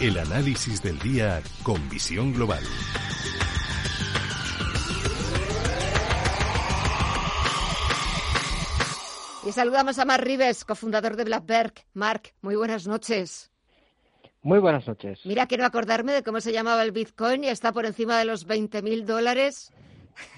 [0.00, 2.62] El análisis del día con visión global.
[9.46, 11.74] Y saludamos a Mark Rives, cofundador de Blackberg.
[11.92, 13.50] Mark, muy buenas noches.
[14.40, 15.20] Muy buenas noches.
[15.24, 18.48] Mira, quiero acordarme de cómo se llamaba el Bitcoin y está por encima de los
[18.48, 19.70] 20.000 dólares.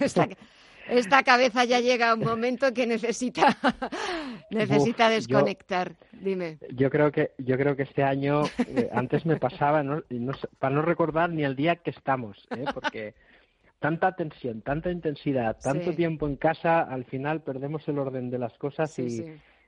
[0.89, 3.57] Esta, cabeza ya llega a un momento que necesita,
[4.51, 5.95] necesita desconectar.
[6.13, 6.59] Dime.
[6.75, 9.83] Yo creo que yo creo que este año eh, antes me pasaba
[10.59, 12.65] para no recordar ni el día que estamos, ¿eh?
[12.75, 13.15] porque
[13.79, 18.57] tanta tensión, tanta intensidad, tanto tiempo en casa, al final perdemos el orden de las
[18.57, 19.25] cosas y,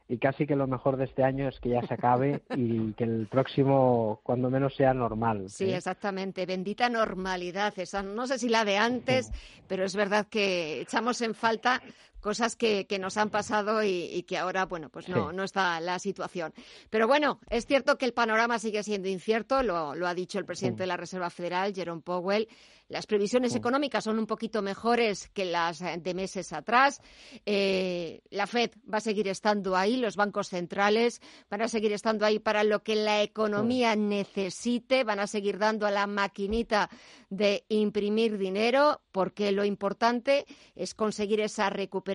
[0.08, 3.04] y, casi que lo mejor de este año es que ya se acabe y que
[3.04, 5.48] el próximo, cuando menos, sea normal.
[5.48, 5.76] Sí, ¿eh?
[5.76, 6.46] exactamente.
[6.46, 7.72] Bendita normalidad.
[7.76, 9.30] Esa, no sé si la de antes,
[9.66, 11.82] pero es verdad que echamos en falta
[12.24, 15.98] cosas que, que nos han pasado y, que ahora, bueno, pues no, no está la
[15.98, 16.54] situación.
[16.88, 20.46] Pero bueno, es cierto que el panorama sigue siendo incierto, lo, lo ha dicho el
[20.46, 22.48] presidente de la Reserva Federal, Jerome Powell.
[22.88, 27.00] Las previsiones económicas son un poquito mejores que las de meses atrás.
[27.46, 32.26] Eh, la Fed va a seguir estando ahí, los bancos centrales van a seguir estando
[32.26, 36.90] ahí para lo que la economía necesite, van a seguir dando a la maquinita
[37.30, 40.44] de imprimir dinero, porque lo importante
[40.74, 42.13] es conseguir esa recuperación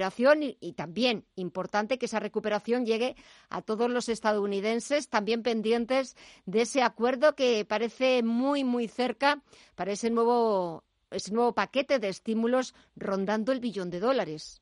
[0.61, 3.15] y, también importante que esa recuperación llegue
[3.49, 9.41] a todos los estadounidenses, también pendientes de ese acuerdo que parece muy, muy cerca
[9.75, 14.61] para ese nuevo, ese nuevo paquete de estímulos rondando el billón de dólares.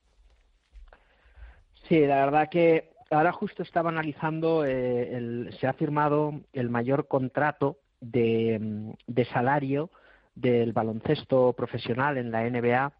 [1.87, 7.77] Sí, la verdad que ahora justo estaba analizando, eh, se ha firmado el mayor contrato
[8.01, 9.89] de, de, salario
[10.35, 12.93] del baloncesto profesional en la NBA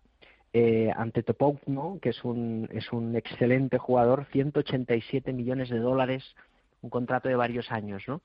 [0.58, 6.36] eh, ante Topouno, que es un, es un excelente jugador, 187 millones de dólares
[6.82, 8.22] un contrato de varios años, ¿no?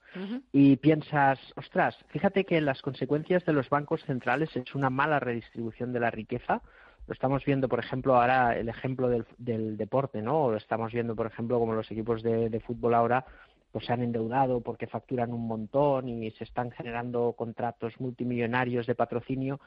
[0.52, 5.92] Y piensas, ostras, fíjate que las consecuencias de los bancos centrales es una mala redistribución
[5.92, 6.60] de la riqueza.
[7.06, 10.44] Lo estamos viendo, por ejemplo, ahora el ejemplo del, del deporte, ¿no?
[10.44, 13.24] O lo estamos viendo, por ejemplo, como los equipos de, de fútbol ahora
[13.72, 18.94] pues se han endeudado porque facturan un montón y se están generando contratos multimillonarios de
[18.94, 19.60] patrocinio.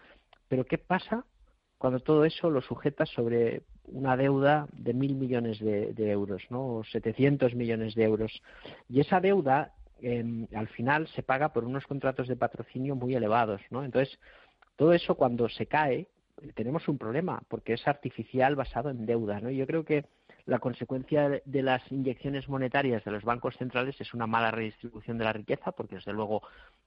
[0.47, 1.25] Pero ¿qué pasa
[1.77, 6.77] cuando todo eso lo sujetas sobre una deuda de mil millones de, euros, ¿no?
[6.77, 8.41] O 700 millones de euros.
[8.89, 13.61] Y esa deuda, em, al final, se paga por unos contratos de patrocinio muy elevados,
[13.69, 13.83] ¿no?
[13.83, 14.19] Entonces,
[14.75, 16.07] todo eso cuando se cae,
[16.53, 19.49] tenemos un problema, porque es artificial basado en deuda, ¿no?
[19.49, 20.05] Yo creo que
[20.45, 25.23] la consecuencia de las inyecciones monetarias de los bancos centrales es una mala redistribución de
[25.23, 26.41] la riqueza, porque desde luego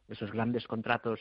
[0.08, 1.20] esos grandes contratos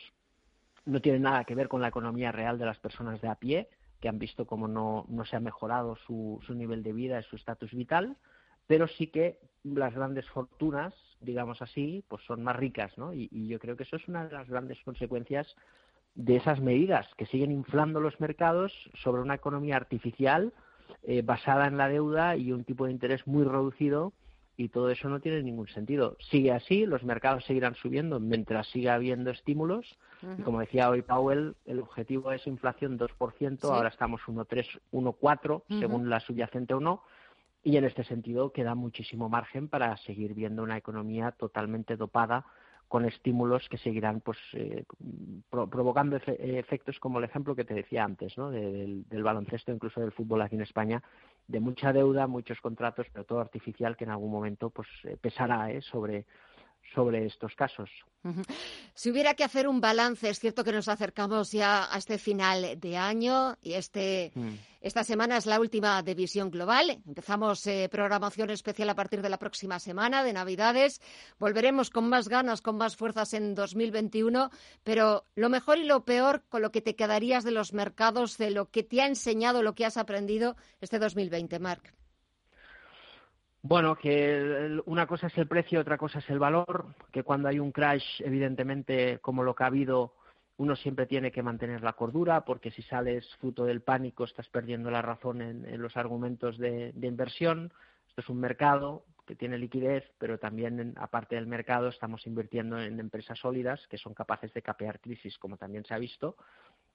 [0.88, 3.68] no tiene nada que ver con la economía real de las personas de a pie,
[4.00, 7.24] que han visto cómo no, no se ha mejorado su, su nivel de vida y
[7.24, 8.16] su estatus vital,
[8.66, 13.12] pero sí que las grandes fortunas, digamos así, pues son más ricas, ¿no?
[13.12, 15.54] Y, yo creo que eso es una de las grandes consecuencias
[16.14, 18.72] de esas medidas que siguen inflando los mercados
[19.02, 20.52] sobre una economía artificial
[21.02, 24.12] eh, basada en la deuda y un tipo de interés muy reducido
[24.58, 26.16] y todo eso no tiene ningún sentido.
[26.18, 29.86] Sigue así, los mercados seguirán subiendo mientras siga habiendo estímulos.
[30.36, 36.10] Y como decía hoy Powell, el objetivo es inflación 2%, ahora estamos 1,3, 1,4 según
[36.10, 37.04] la subyacente o no.
[37.62, 42.44] Y en este sentido queda muchísimo margen para seguir viendo una economía totalmente dopada
[42.88, 44.84] con estímulos que seguirán pues eh,
[45.50, 48.50] provocando efectos como el ejemplo que te decía antes ¿no?
[48.50, 51.02] del, del, baloncesto incluso del fútbol aquí en España
[51.48, 55.72] de mucha deuda muchos contratos pero todo artificial que en algún momento pues eh, pesará
[55.72, 55.80] ¿eh?
[55.80, 56.26] sobre
[56.94, 57.90] sobre estos casos.
[58.94, 62.78] Si hubiera que hacer un balance, es cierto que nos acercamos ya a este final
[62.78, 64.54] de año y este, mm.
[64.80, 67.00] esta semana es la última de Visión Global.
[67.06, 71.00] Empezamos eh, programación especial a partir de la próxima semana, de Navidades.
[71.38, 74.50] Volveremos con más ganas, con más fuerzas en 2021,
[74.82, 78.50] pero lo mejor y lo peor con lo que te quedarías de los mercados, de
[78.50, 81.97] lo que te ha enseñado, lo que has aprendido este 2020, Marc.
[83.62, 87.58] Bueno, que una cosa es el precio, otra cosa es el valor, que cuando hay
[87.58, 90.14] un crash, evidentemente, como lo que ha habido,
[90.58, 94.90] uno siempre tiene que mantener la cordura, porque si sales fruto del pánico estás perdiendo
[94.90, 97.72] la razón en, los argumentos de, inversión.
[98.08, 102.98] Esto es un mercado que tiene liquidez, pero también, aparte del mercado, estamos invirtiendo en
[103.00, 106.36] empresas sólidas que son capaces de capear crisis, como también se ha visto.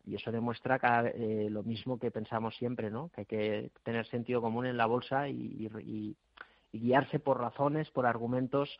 [0.06, 0.80] Y eso demuestra
[1.16, 3.10] eh, lo mismo que pensamos siempre, ¿no?
[3.10, 6.18] Que hay que tener sentido común en la bolsa y y
[6.74, 8.78] guiarse por razones, por argumentos,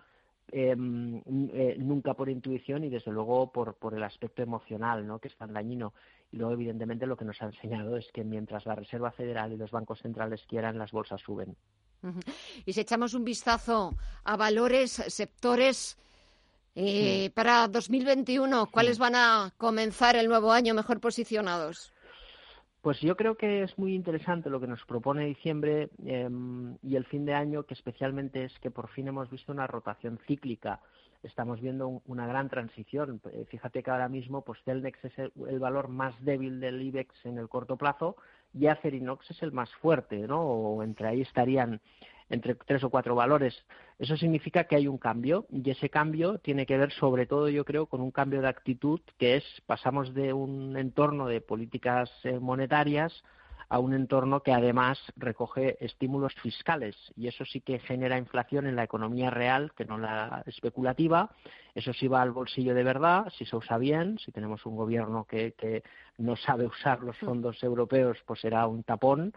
[0.52, 1.22] em,
[1.54, 5.20] eh, nunca por intuición y desde luego por, por el aspecto emocional, ¿no?
[5.20, 5.94] que es tan dañino.
[6.32, 9.58] Y luego, evidentemente, lo que nos ha enseñado es que mientras la Reserva Federal y
[9.58, 11.56] los bancos centrales quieran, las bolsas suben.
[12.66, 13.94] Y si echamos un vistazo
[14.26, 15.98] a valores, sectores
[16.76, 21.93] Eh, para 2021, ¿cuáles van a comenzar el nuevo año mejor posicionados?
[22.84, 27.06] Pues yo creo que es muy interesante lo que nos propone diciembre em, y el
[27.06, 30.82] fin de año, que especialmente es que por fin hemos visto una rotación cíclica.
[31.24, 33.22] Estamos viendo una gran transición.
[33.32, 37.38] Eh, fíjate que ahora mismo pues Telnex es el, valor más débil del IBEX en
[37.38, 38.18] el corto plazo
[38.54, 40.42] y Acerinox es el más fuerte, ¿no?
[40.42, 41.80] O entre ahí estarían
[42.34, 43.54] entre tres o cuatro valores.
[44.00, 47.64] Eso significa que hay un cambio y ese cambio tiene que ver sobre todo, yo
[47.64, 52.40] creo, con un cambio de actitud que es pasamos de un entorno de políticas eh,
[52.40, 53.24] monetarias
[53.70, 58.76] a un entorno que además recoge estímulos fiscales y eso sí que genera inflación en
[58.76, 61.32] la economía real, que no la especulativa.
[61.74, 65.26] Eso sí va al bolsillo de verdad, si se usa bien, si tenemos un gobierno
[65.26, 65.84] que, que
[66.18, 69.34] no sabe usar los fondos europeos, pues será un tapón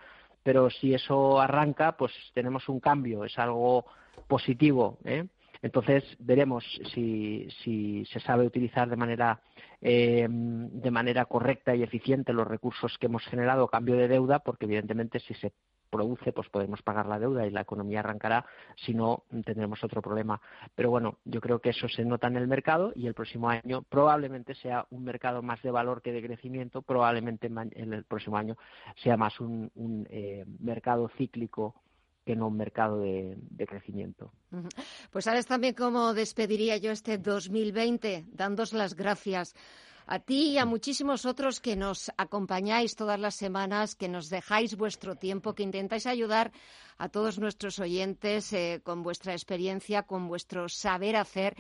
[0.46, 3.84] pero si eso arranca, pues tenemos un cambio, es algo
[4.28, 4.96] positivo.
[5.04, 5.26] ¿eh?
[5.60, 6.64] Entonces veremos
[6.94, 9.40] si, si, se sabe utilizar de manera
[9.80, 14.66] eh, de manera correcta y eficiente los recursos que hemos generado cambio de deuda, porque
[14.66, 15.52] evidentemente si se
[15.90, 18.44] produce, pues podemos pagar la deuda y la economía arrancará,
[18.76, 20.40] si no tendremos otro problema.
[20.74, 23.82] Pero bueno, yo creo que eso se nota en el mercado y el próximo año
[23.82, 28.56] probablemente sea un mercado más de valor que de crecimiento, probablemente en el próximo año
[29.02, 29.70] sea más un,
[30.10, 31.74] eh, mercado cíclico
[32.24, 34.32] que no un mercado de, de, crecimiento.
[35.12, 39.54] Pues sabes también cómo despediría yo este 2020, dándos las gracias
[40.06, 44.76] a ti y a muchísimos otros que nos acompañáis todas las semanas, que nos dejáis
[44.76, 46.52] vuestro tiempo, que intentáis ayudar
[46.96, 51.56] a todos nuestros oyentes eh, con vuestra experiencia, con vuestro saber hacer.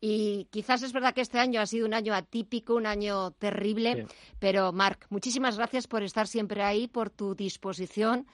[0.00, 4.06] Y quizás es verdad que este año ha sido un año atípico, un año terrible,
[4.38, 8.28] pero Marc, muchísimas gracias por estar siempre ahí, por tu disposición,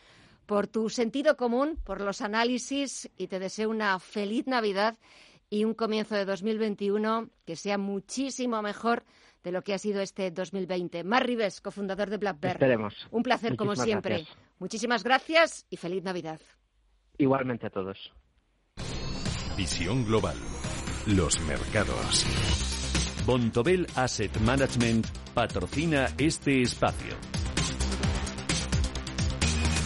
[0.45, 4.99] por tu sentido común, por los análisis y te deseo una feliz Navidad
[5.49, 9.05] y un comienzo de 2021 que sea muchísimo mejor
[9.45, 11.05] de lo que ha sido este 2020.
[11.05, 12.95] Mar Rives, cofundador de Black Esperemos.
[13.11, 14.27] Un placer, como siempre.
[14.59, 16.41] Muchísimas gracias y feliz Navidad.
[17.19, 18.13] Igualmente a todos.
[19.57, 20.37] Visión Global.
[21.07, 22.27] Los mercados.
[23.27, 27.15] Bontobel Asset Management patrocina este espacio.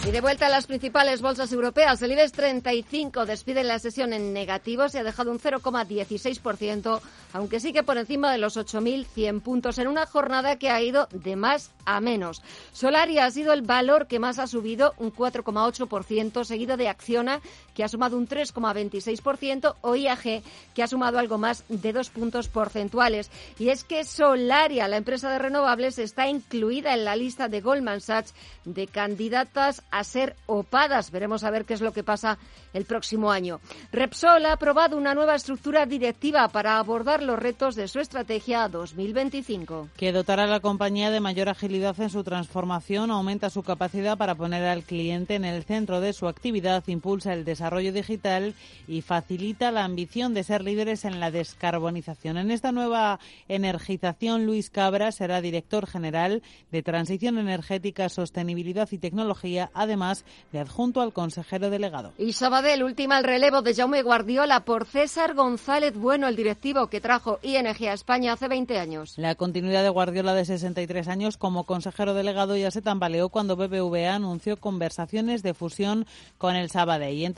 [0.07, 4.33] Y de vuelta a las principales bolsas europeas, el IBEX 35 despide la sesión en
[4.33, 7.01] negativo, se ha dejado un 0,16%,
[7.33, 11.35] aunque sigue por encima de los 8.100 puntos en una jornada que ha ido de
[11.35, 12.41] más a menos.
[12.71, 17.41] Solaria ha sido el valor que más ha subido, un 4,8%, seguido de Acciona,
[17.73, 20.43] que ha sumado un 3,26%, o IAG,
[20.73, 23.31] que ha sumado algo más de dos puntos porcentuales.
[23.57, 28.01] Y es que Solaria, la empresa de renovables, está incluida en la lista de Goldman
[28.01, 28.33] Sachs
[28.65, 31.11] de candidatas a ser opadas.
[31.11, 32.37] Veremos a ver qué es lo que pasa
[32.73, 33.59] el próximo año.
[33.91, 39.89] Repsol ha aprobado una nueva estructura directiva para abordar los retos de su estrategia 2025.
[39.97, 44.35] Que dotará a la compañía de mayor agilidad en su transformación, aumenta su capacidad para
[44.35, 48.53] poner al cliente en el centro de su actividad, impulsa el desarrollo digital
[48.87, 52.37] y facilita la ambición de ser líderes en la descarbonización.
[52.37, 59.71] En esta nueva energización, Luis Cabra será director general de Transición Energética, Sostenibilidad y Tecnología
[59.73, 62.13] además de adjunto al consejero delegado.
[62.17, 67.01] Y Sabadell última el relevo de Jaume Guardiola por César González Bueno, el directivo que
[67.09, 69.13] trajo ING a España hace 20 años.
[69.17, 74.13] La continuidad de Guardiola de 63 años como consejero delegado ya se tambaleó cuando BBVA
[74.13, 76.05] anunció conversaciones de fusión
[76.37, 77.33] con el Sabadell.